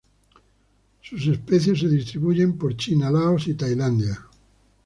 Sus 1.01 1.27
especies 1.27 1.79
se 1.81 1.87
distribuyen 1.87 2.57
por 2.57 2.75
China, 2.75 3.11
Laos 3.11 3.47
y 3.47 3.53
Tailandia. 3.53 4.17